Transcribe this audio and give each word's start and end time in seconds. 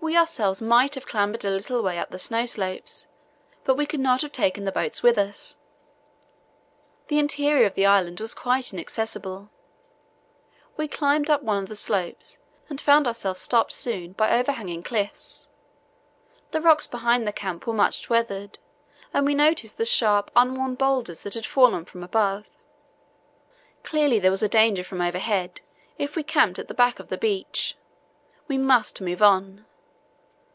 We 0.00 0.18
ourselves 0.18 0.60
might 0.60 0.96
have 0.96 1.06
clambered 1.06 1.46
a 1.46 1.50
little 1.50 1.80
way 1.82 1.98
up 1.98 2.10
the 2.10 2.18
snow 2.18 2.44
slopes, 2.44 3.08
but 3.64 3.74
we 3.74 3.86
could 3.86 4.00
not 4.00 4.20
have 4.20 4.32
taken 4.32 4.64
the 4.66 4.72
boats 4.72 5.02
with 5.02 5.16
us. 5.16 5.56
The 7.08 7.18
interior 7.18 7.64
of 7.64 7.72
the 7.72 7.86
island 7.86 8.20
was 8.20 8.34
quite 8.34 8.74
inaccessible. 8.74 9.48
We 10.76 10.88
climbed 10.88 11.30
up 11.30 11.42
one 11.42 11.56
of 11.62 11.70
the 11.70 11.74
slopes 11.76 12.36
and 12.68 12.82
found 12.82 13.06
ourselves 13.06 13.40
stopped 13.40 13.72
soon 13.72 14.12
by 14.12 14.30
overhanging 14.36 14.82
cliffs. 14.82 15.48
The 16.50 16.60
rocks 16.60 16.86
behind 16.86 17.26
the 17.26 17.32
camp 17.32 17.66
were 17.66 17.72
much 17.72 18.10
weathered, 18.10 18.58
and 19.14 19.24
we 19.24 19.34
noticed 19.34 19.78
the 19.78 19.86
sharp, 19.86 20.30
unworn 20.36 20.74
boulders 20.74 21.22
that 21.22 21.32
had 21.32 21.46
fallen 21.46 21.86
from 21.86 22.02
above. 22.04 22.44
Clearly 23.84 24.18
there 24.18 24.30
was 24.32 24.42
a 24.42 24.50
danger 24.50 24.84
from 24.84 25.00
overhead 25.00 25.62
if 25.96 26.14
we 26.14 26.22
camped 26.22 26.58
at 26.58 26.68
the 26.68 26.74
back 26.74 26.98
of 26.98 27.08
the 27.08 27.16
beach. 27.16 27.74
We 28.48 28.58
must 28.58 29.00
move 29.00 29.22
on. 29.22 29.64